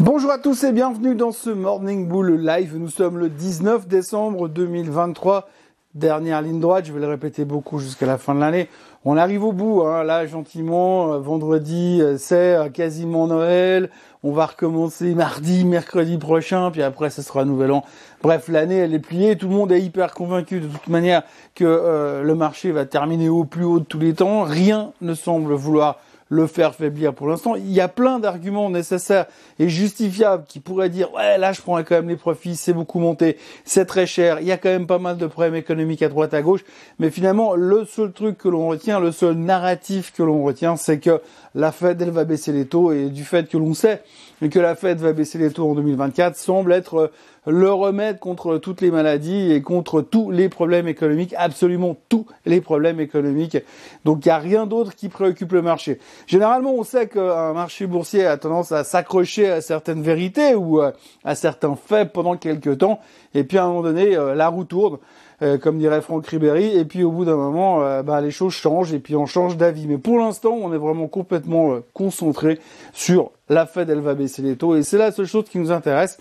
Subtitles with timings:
[0.00, 2.74] Bonjour à tous et bienvenue dans ce Morning Bull Live.
[2.78, 5.46] Nous sommes le 19 décembre 2023.
[5.94, 8.70] Dernière ligne droite, je vais le répéter beaucoup jusqu'à la fin de l'année.
[9.04, 11.12] On arrive au bout, hein, là gentiment.
[11.12, 13.90] Euh, vendredi, euh, c'est euh, quasiment Noël.
[14.22, 17.84] On va recommencer mardi, mercredi prochain, puis après ce sera Nouvel An.
[18.22, 19.36] Bref, l'année elle est pliée.
[19.36, 21.24] Tout le monde est hyper convaincu de toute manière
[21.54, 24.44] que le marché va terminer au plus haut de tous les temps.
[24.44, 25.98] Rien ne semble vouloir
[26.30, 27.56] le faire faiblir pour l'instant.
[27.56, 29.26] Il y a plein d'arguments nécessaires
[29.58, 33.00] et justifiables qui pourraient dire ouais là je prends quand même les profits, c'est beaucoup
[33.00, 36.08] monté, c'est très cher, il y a quand même pas mal de problèmes économiques à
[36.08, 36.64] droite à gauche,
[36.98, 41.00] mais finalement le seul truc que l'on retient, le seul narratif que l'on retient, c'est
[41.00, 41.20] que
[41.54, 44.02] la Fed elle va baisser les taux et du fait que l'on sait
[44.48, 47.10] que la Fed va baisser les taux en 2024 semble être
[47.46, 52.60] le remède contre toutes les maladies et contre tous les problèmes économiques, absolument tous les
[52.60, 53.58] problèmes économiques.
[54.04, 55.98] Donc il n'y a rien d'autre qui préoccupe le marché.
[56.26, 61.34] Généralement, on sait qu'un marché boursier a tendance à s'accrocher à certaines vérités ou à
[61.34, 63.00] certains faits pendant quelques temps,
[63.34, 64.98] et puis à un moment donné, euh, la roue tourne.
[65.42, 68.52] Euh, comme dirait Franck Ribéry, et puis au bout d'un moment, euh, bah, les choses
[68.52, 69.86] changent et puis on change d'avis.
[69.86, 72.60] Mais pour l'instant, on est vraiment complètement concentré
[72.92, 75.72] sur la Fed, elle va baisser les taux, et c'est la seule chose qui nous
[75.72, 76.18] intéresse.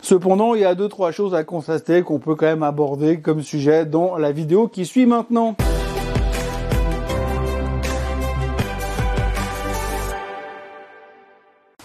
[0.00, 3.42] Cependant, il y a deux, trois choses à constater qu'on peut quand même aborder comme
[3.42, 5.54] sujet dans la vidéo qui suit maintenant.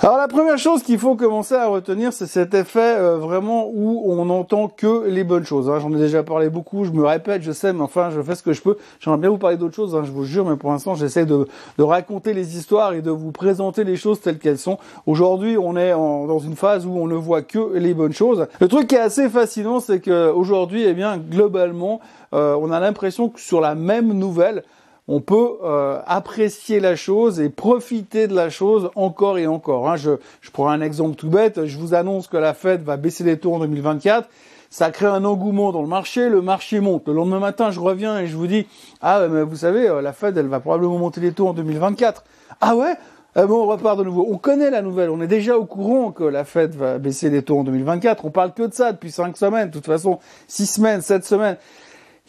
[0.03, 4.01] Alors la première chose qu'il faut commencer à retenir, c'est cet effet euh, vraiment où
[4.11, 5.69] on n'entend que les bonnes choses.
[5.69, 5.77] Hein.
[5.79, 8.41] J'en ai déjà parlé beaucoup, je me répète, je sais, mais enfin je fais ce
[8.41, 8.77] que je peux.
[8.99, 11.45] J'aimerais bien vous parler d'autres choses, hein, je vous jure, mais pour l'instant j'essaie de,
[11.77, 14.79] raconter les histoires et de vous présenter les choses telles qu'elles sont.
[15.05, 18.47] Aujourd'hui, on est dans une phase où on ne voit que les bonnes choses.
[18.59, 21.99] Le truc qui est assez fascinant, c'est que aujourd'hui, eh bien, globalement,
[22.33, 24.63] euh, on a l'impression que sur la même nouvelle,
[25.11, 29.89] on peut euh, apprécier la chose et profiter de la chose encore et encore.
[29.89, 29.97] Hein.
[29.97, 30.11] Je,
[30.53, 33.53] prends un exemple tout bête, je vous annonce que la Fed va baisser les taux
[33.53, 34.29] en 2024,
[34.69, 37.09] ça crée un engouement dans le marché, le marché monte.
[37.09, 38.67] Le lendemain matin, je reviens et je vous dis,
[39.01, 42.23] ah mais vous savez, euh, la Fed, elle va probablement monter les taux en 2024.
[42.61, 42.93] Ah ouais?
[43.35, 44.27] Eh bon, on repart de nouveau.
[44.29, 47.41] On connaît la nouvelle, on est déjà au courant que la Fed va baisser les
[47.41, 48.23] taux en 2024.
[48.23, 51.57] On parle que de ça depuis cinq semaines, de toute façon, six semaines, sept semaines.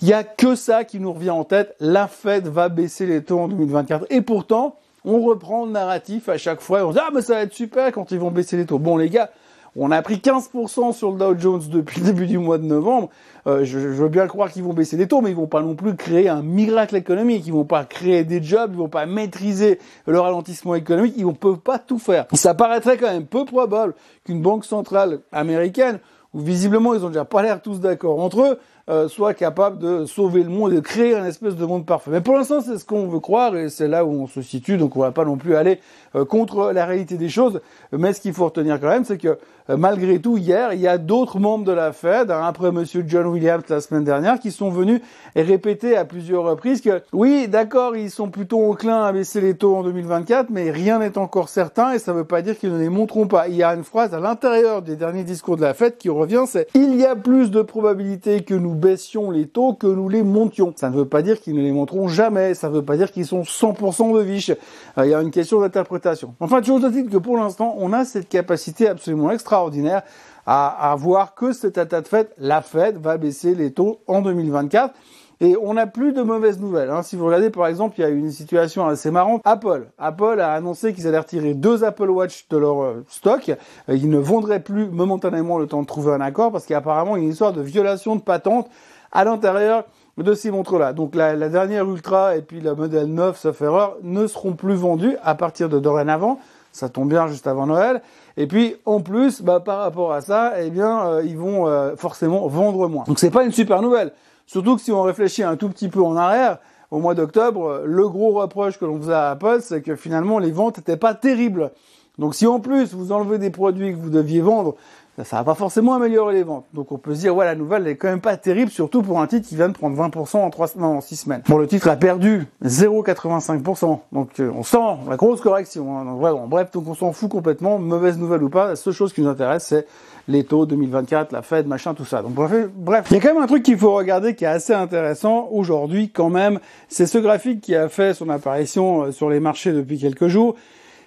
[0.02, 1.76] Il n'y a que ça qui nous revient en tête.
[1.78, 4.06] La Fed va baisser les taux en 2024.
[4.10, 4.74] Et pourtant,
[5.04, 6.84] on reprend le narratif à chaque fois.
[6.84, 8.80] On se dit, ah, mais ça va être super quand ils vont baisser les taux.
[8.80, 9.30] Bon, les gars,
[9.76, 13.10] on a pris 15% sur le Dow Jones depuis le début du mois de novembre.
[13.46, 15.76] Euh, je, veux bien croire qu'ils vont baisser les taux, mais ils vont pas non
[15.76, 17.46] plus créer un miracle économique.
[17.46, 21.14] Ils vont pas créer des jobs, ils vont pas maîtriser le ralentissement économique.
[21.16, 22.26] Ils ne peuvent pas tout faire.
[22.32, 26.00] Ça paraîtrait quand même peu probable qu'une banque centrale américaine,
[26.34, 28.58] où visiblement ils ont déjà pas l'air tous d'accord entre eux,
[28.92, 32.10] euh, soit capable de sauver le monde et de créer un espèce de monde parfait.
[32.10, 34.76] Mais pour l'instant, c'est ce qu'on veut croire et c'est là où on se situe.
[34.76, 35.80] Donc, on va pas non plus aller
[36.14, 37.62] euh, contre la réalité des choses.
[37.90, 39.38] Mais ce qu'il faut retenir quand même, c'est que
[39.70, 43.04] euh, malgré tout, hier, il y a d'autres membres de la Fed, hein, après Monsieur
[43.06, 45.00] John Williams la semaine dernière, qui sont venus
[45.36, 49.54] et répéter à plusieurs reprises que oui, d'accord, ils sont plutôt enclins à baisser les
[49.54, 52.72] taux en 2024, mais rien n'est encore certain et ça ne veut pas dire qu'ils
[52.72, 53.48] ne les montreront pas.
[53.48, 56.44] Il y a une phrase à l'intérieur des derniers discours de la Fed qui revient,
[56.46, 60.22] c'est il y a plus de probabilités que nous baissions les taux que nous les
[60.22, 60.74] montions.
[60.76, 63.10] Ça ne veut pas dire qu'ils ne les monteront jamais, ça ne veut pas dire
[63.12, 64.50] qu'ils sont 100% de viche.
[64.98, 66.34] Euh, il y a une question d'interprétation.
[66.40, 70.02] Enfin, toujours est-il que pour l'instant, on a cette capacité absolument extraordinaire
[70.44, 74.20] à, à voir que cet état de fait, la Fed va baisser les taux en
[74.20, 74.92] 2024.
[75.40, 76.90] Et on n'a plus de mauvaises nouvelles.
[76.90, 77.02] Hein.
[77.02, 79.40] Si vous regardez par exemple, il y a une situation assez marrante.
[79.44, 79.88] Apple.
[79.98, 83.48] Apple a annoncé qu'ils allaient retirer deux Apple Watch de leur euh, stock.
[83.48, 87.20] Euh, ils ne vendraient plus momentanément le temps de trouver un accord parce qu'apparemment il
[87.20, 88.68] y a une histoire de violation de patente
[89.10, 89.84] à l'intérieur
[90.16, 90.92] de ces montres-là.
[90.92, 95.16] Donc la, dernière Ultra et puis la modèle 9, sauf erreur, ne seront plus vendues
[95.24, 96.38] à partir de dorénavant.
[96.70, 98.00] Ça tombe bien juste avant Noël.
[98.36, 101.66] Et puis en plus, bah, par rapport à ça, eh bien, euh, ils vont
[101.96, 103.04] forcément vendre moins.
[103.04, 104.12] Donc c'est pas une super nouvelle.
[104.46, 106.58] Surtout que si on réfléchit un tout petit peu en arrière,
[106.90, 110.50] au mois d'octobre, le gros reproche que l'on faisait à Apple, c'est que finalement les
[110.50, 111.70] ventes n'étaient pas terribles.
[112.18, 114.76] Donc si en plus vous enlevez des produits que vous deviez vendre,
[115.22, 116.64] ça va pas forcément améliorer les ventes.
[116.72, 119.20] Donc on peut se dire, ouais, la nouvelle n'est quand même pas terrible, surtout pour
[119.20, 121.42] un titre qui vient de prendre 20% en 3 non, en 6 semaines.
[121.48, 123.98] Bon, le titre a perdu 0,85%.
[124.12, 124.78] Donc euh, on sent
[125.08, 125.98] la grosse correction.
[125.98, 126.04] Hein.
[126.06, 128.68] Donc, bref, donc on s'en fout complètement, mauvaise nouvelle ou pas.
[128.68, 129.86] La seule chose qui nous intéresse, c'est
[130.28, 132.22] les taux 2024, la Fed, machin, tout ça.
[132.22, 134.72] Donc bref, il y a quand même un truc qu'il faut regarder qui est assez
[134.72, 136.58] intéressant aujourd'hui quand même.
[136.88, 140.56] C'est ce graphique qui a fait son apparition euh, sur les marchés depuis quelques jours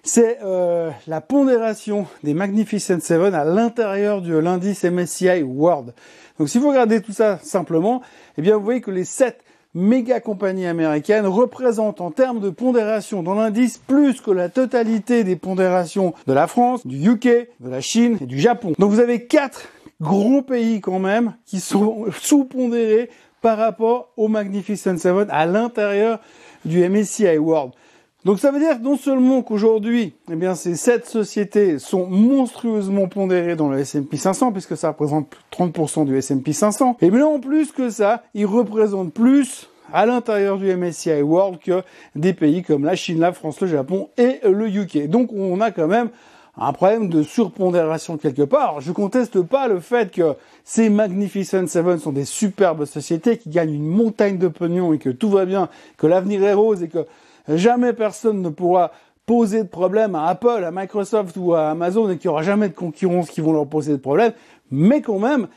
[0.06, 5.94] c'est euh, la pondération des Magnificent Seven à l'intérieur de l'indice MSCI World.
[6.40, 8.02] Donc si vous regardez tout ça simplement,
[8.38, 9.40] eh bien vous voyez que les sept
[9.74, 15.36] méga compagnies américaines représentent en termes de pondération dans l'indice plus que la totalité des
[15.36, 18.74] pondérations de la France, du UK, de la Chine et du Japon.
[18.78, 19.68] Donc vous avez quatre
[20.02, 23.10] gros pays quand même qui sont sous-pondérés
[23.42, 26.20] par rapport au Magnificent Seven à l'intérieur
[26.64, 27.74] du MSCI World.
[28.26, 33.56] Donc ça veut dire non seulement qu'aujourd'hui, eh bien, ces sept sociétés sont monstrueusement pondérées
[33.56, 37.72] dans le S&P 500, puisque ça représente 30% du S&P 500, et bien en plus
[37.72, 41.84] que ça, ils représentent plus à l'intérieur du MSCI World que
[42.16, 45.08] des pays comme la Chine, la France, le Japon et le UK.
[45.08, 46.10] Donc on a quand même
[46.58, 48.82] un problème de surpondération quelque part.
[48.82, 50.34] Je conteste pas le fait que
[50.64, 55.10] ces Magnificent Seven sont des superbes sociétés qui gagnent une montagne de pognon et que
[55.10, 57.06] tout va bien, que l'avenir est rose et que
[57.48, 58.92] Jamais personne ne pourra
[59.26, 62.70] poser de problème à Apple, à Microsoft ou à Amazon et qu'il n'y aura jamais
[62.70, 64.34] de concurrence qui vont leur poser de problème.
[64.72, 65.48] Mais quand même,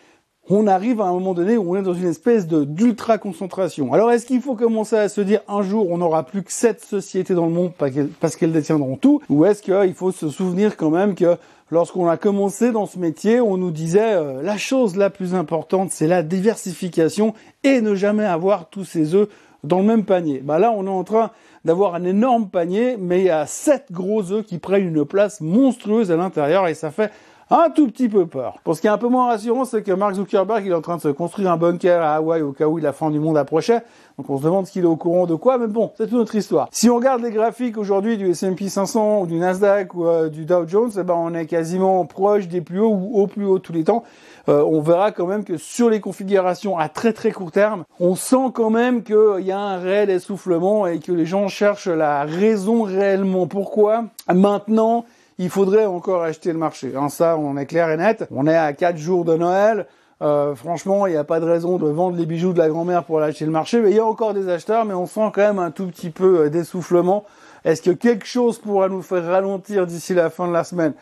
[0.50, 3.92] on arrive à un moment donné où on est dans une espèce d'ultra concentration.
[3.92, 6.82] Alors est-ce qu'il faut commencer à se dire un jour on n'aura plus que sept
[6.82, 7.72] sociétés dans le monde
[8.20, 9.20] parce qu'elles détiendront tout?
[9.28, 11.36] Ou est-ce qu'il faut se souvenir quand même que
[11.70, 15.90] lorsqu'on a commencé dans ce métier, on nous disait euh, la chose la plus importante
[15.90, 19.28] c'est la diversification et ne jamais avoir tous ses œufs
[19.64, 20.40] dans le même panier.
[20.40, 21.30] Bah là on est en train
[21.64, 25.40] d'avoir un énorme panier, mais il y a sept gros œufs qui prennent une place
[25.40, 27.10] monstrueuse à l'intérieur et ça fait
[27.50, 28.58] un tout petit peu peur.
[28.62, 30.80] Pour ce qui est un peu moins rassurant, c'est que Mark Zuckerberg il est en
[30.80, 33.38] train de se construire un bunker à Hawaï au cas où la fin du monde
[33.38, 33.82] approchait.
[34.18, 36.34] Donc on se demande s'il est au courant de quoi, mais bon, c'est une autre
[36.34, 36.68] histoire.
[36.72, 40.44] Si on regarde les graphiques aujourd'hui du S&P 500 ou du Nasdaq ou euh, du
[40.44, 43.58] Dow Jones, eh ben on est quasiment proche des plus hauts ou au plus haut
[43.58, 44.04] tous les temps.
[44.48, 48.14] Euh, on verra quand même que sur les configurations à très très court terme, on
[48.14, 52.24] sent quand même qu'il y a un réel essoufflement et que les gens cherchent la
[52.24, 54.04] raison réellement pourquoi?
[54.32, 55.04] Maintenant,
[55.38, 56.92] il faudrait encore acheter le marché.
[56.96, 58.26] Hein, ça, on est clair et net.
[58.30, 59.86] On est à quatre jours de Noël.
[60.20, 63.04] Euh, franchement, il n'y a pas de raison de vendre les bijoux de la grand-mère
[63.04, 63.80] pour acheter le marché.
[63.80, 66.10] Mais il y a encore des acheteurs, mais on sent quand même un tout petit
[66.10, 67.24] peu euh, d'essoufflement.
[67.64, 70.94] Est-ce que quelque chose pourra nous faire ralentir d'ici la fin de la semaine?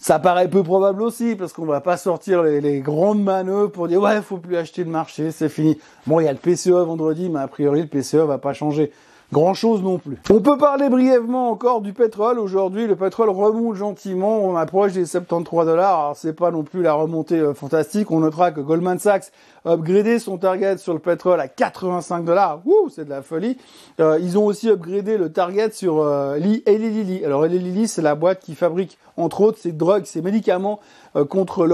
[0.00, 4.00] Ça paraît peu probable aussi, parce qu'on va pas sortir les, grandes manœuvres pour dire
[4.00, 5.76] ouais, faut plus acheter le marché, c'est fini.
[6.06, 8.92] Bon, il y a le PCE vendredi, mais a priori le PCE va pas changer
[9.32, 10.18] grand chose non plus.
[10.30, 12.38] On peut parler brièvement encore du pétrole.
[12.38, 14.38] Aujourd'hui, le pétrole remonte gentiment.
[14.38, 16.00] On approche des 73 dollars.
[16.00, 18.10] Alors, c'est pas non plus la remontée euh, fantastique.
[18.10, 19.30] On notera que Goldman Sachs
[19.64, 22.60] a upgradé son target sur le pétrole à 85 dollars.
[22.64, 23.58] Ouh, c'est de la folie.
[24.00, 27.22] Euh, ils ont aussi upgradé le target sur euh, Eli.
[27.24, 30.80] Alors, Eli c'est la boîte qui fabrique, entre autres, ces drogues, ces médicaments
[31.28, 31.66] contre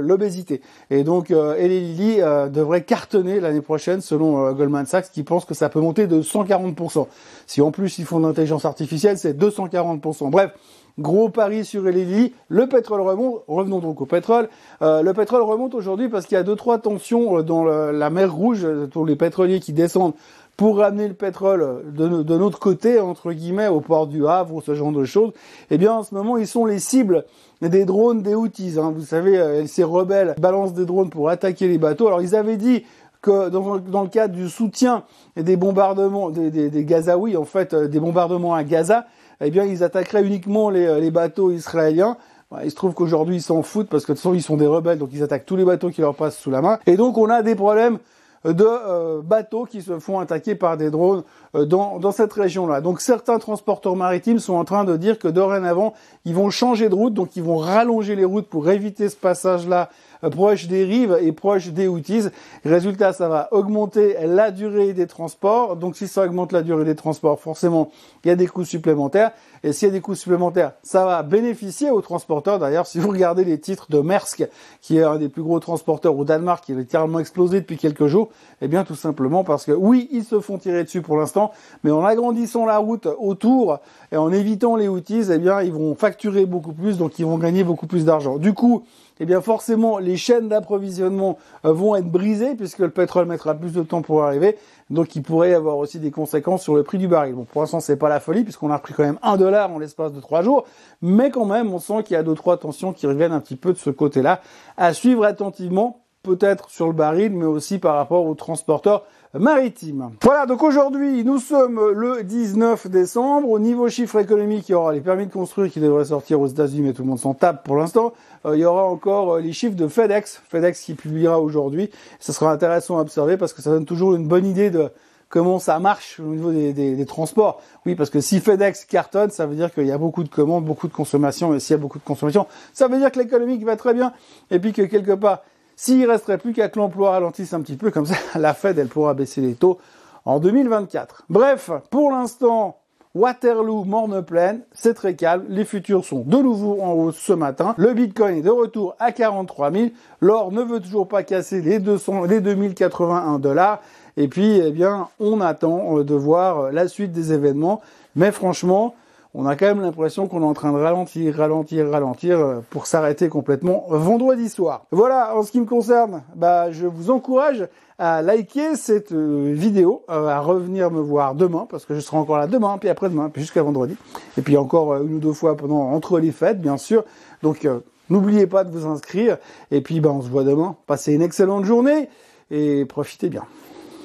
[0.00, 0.60] l'obésité.
[0.90, 2.16] Et donc, euh, Eli Lilly
[2.50, 7.06] devrait cartonner l'année prochaine, selon Goldman Sachs, qui pense que ça peut monter de 140%.
[7.46, 10.30] Si en plus ils font de l'intelligence artificielle, c'est 240%.
[10.30, 10.52] Bref,
[10.98, 13.42] gros pari sur Eli Le pétrole remonte.
[13.48, 14.48] Revenons donc au pétrole.
[14.82, 18.10] Euh, le pétrole remonte aujourd'hui parce qu'il y a deux trois tensions euh, dans la
[18.10, 20.14] mer Rouge pour les pétroliers qui descendent
[20.56, 22.06] pour ramener le pétrole de,
[22.36, 25.32] notre côté, entre guillemets, au port du Havre ou ce genre de choses.
[25.70, 27.24] Eh bien, en ce moment, ils sont les cibles
[27.60, 28.78] des drones des Houthis.
[28.78, 28.92] Hein.
[28.94, 32.06] Vous savez, euh, ces rebelles balancent des drones pour attaquer les bateaux.
[32.06, 32.84] Alors, ils avaient dit
[33.22, 35.04] que dans, le cadre du soutien
[35.36, 39.06] des bombardements des, Gazaouis, en fait, euh, des bombardements à Gaza,
[39.40, 42.16] eh bien, ils attaqueraient uniquement les, euh, les bateaux israéliens.
[42.64, 44.66] Il se trouve qu'aujourd'hui, ils s'en foutent parce que de toute façon, ils sont des
[44.66, 46.78] rebelles, donc ils attaquent tous les bateaux qui leur passent sous la main.
[46.86, 47.98] Et donc, on a des problèmes
[48.44, 51.22] de euh, bateaux qui se font attaquer par des drones
[51.54, 52.80] dans, dans cette région-là.
[52.80, 55.94] Donc certains transporteurs maritimes sont en train de dire que dorénavant,
[56.24, 59.90] ils vont changer de route, donc ils vont rallonger les routes pour éviter ce passage-là
[60.30, 62.22] proche des rives et proche des outils.
[62.64, 65.76] Résultat, ça va augmenter la durée des transports.
[65.76, 67.90] Donc si ça augmente la durée des transports, forcément,
[68.24, 69.32] il y a des coûts supplémentaires.
[69.64, 72.58] Et s'il y a des coûts supplémentaires, ça va bénéficier aux transporteurs.
[72.58, 74.48] D'ailleurs, si vous regardez les titres de Maersk,
[74.80, 78.06] qui est un des plus gros transporteurs au Danemark, qui a littéralement explosé depuis quelques
[78.06, 78.30] jours,
[78.60, 81.52] eh bien tout simplement parce que oui, ils se font tirer dessus pour l'instant,
[81.84, 83.78] mais en agrandissant la route autour
[84.10, 87.38] et en évitant les outils, eh bien ils vont facturer beaucoup plus, donc ils vont
[87.38, 88.38] gagner beaucoup plus d'argent.
[88.38, 88.84] Du coup,
[89.20, 93.72] eh bien forcément les chaînes d'approvisionnement euh, vont être brisées puisque le pétrole mettra plus
[93.72, 94.56] de temps pour arriver.
[94.90, 97.34] Donc il pourrait y avoir aussi des conséquences sur le prix du baril.
[97.34, 99.78] Bon, pour l'instant c'est pas la folie puisqu'on a pris quand même un dollar en
[99.78, 100.64] l'espace de trois jours,
[101.00, 103.56] mais quand même on sent qu'il y a deux trois tensions qui reviennent un petit
[103.56, 104.40] peu de ce côté-là.
[104.76, 109.04] À suivre attentivement, peut-être sur le baril, mais aussi par rapport aux transporteurs
[109.38, 110.10] maritime.
[110.22, 113.48] Voilà, donc aujourd'hui, nous sommes le 19 décembre.
[113.48, 116.46] Au niveau chiffre économique, il y aura les permis de construire qui devraient sortir aux
[116.46, 118.12] États-Unis, mais tout le monde s'en tape pour l'instant.
[118.44, 121.90] Euh, il y aura encore euh, les chiffres de FedEx, FedEx qui publiera aujourd'hui.
[122.20, 124.90] Ce sera intéressant à observer parce que ça donne toujours une bonne idée de
[125.30, 127.62] comment ça marche au niveau des, transports.
[127.86, 130.66] Oui, parce que si FedEx cartonne, ça veut dire qu'il y a beaucoup de commandes,
[130.66, 133.56] beaucoup de consommation, et s'il y a beaucoup de consommation, ça veut dire que l'économie
[133.64, 134.12] va très bien,
[134.50, 135.42] et puis que quelque part,
[135.82, 138.86] s'il resterait plus qu'à que l'emploi ralentisse un petit peu, comme ça, la Fed, elle
[138.86, 139.78] pourra baisser les taux.
[140.24, 141.24] en 2024.
[141.28, 142.78] Bref, pour l'instant,
[143.16, 145.44] Waterloo, morne pleine, c'est très calme.
[145.48, 147.74] Les futurs sont de nouveau en hausse ce matin.
[147.78, 149.86] Le Bitcoin est de retour à 43 000.
[150.20, 153.80] L'or ne veut toujours pas casser les 200, les 2081 dollars.
[154.16, 157.80] Et puis, eh bien, on attend euh, de voir la suite des événements.
[158.14, 158.94] Mais franchement,
[159.34, 162.86] on a quand même l'impression qu'on est en train de ralentir, ralentir, ralentir euh, pour
[162.86, 164.84] s'arrêter complètement vendredi soir.
[164.90, 167.66] Voilà, en ce qui me concerne, bah, je vous encourage
[167.98, 172.18] à liker cette euh, vidéo, euh, à revenir me voir demain, parce que je serai
[172.18, 173.96] encore là demain, puis après-demain, puis jusqu'à vendredi,
[174.36, 177.04] et puis encore une ou deux fois pendant entre les fêtes, bien sûr.
[177.42, 177.66] Donc
[178.10, 179.38] n'oubliez pas de vous inscrire,
[179.70, 180.76] et puis bah, on se voit demain.
[180.86, 182.08] Passez une excellente journée
[182.50, 183.44] et profitez bien.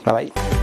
[0.06, 0.57] Bye bye.